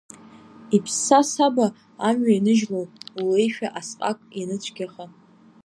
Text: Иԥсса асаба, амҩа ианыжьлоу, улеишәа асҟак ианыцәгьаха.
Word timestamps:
Иԥсса 0.75 1.17
асаба, 1.21 1.67
амҩа 2.07 2.31
ианыжьлоу, 2.35 2.85
улеишәа 3.19 3.67
асҟак 3.79 4.17
ианыцәгьаха. 4.39 5.05